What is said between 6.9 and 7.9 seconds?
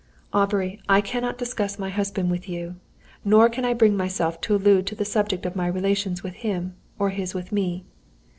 or his with me.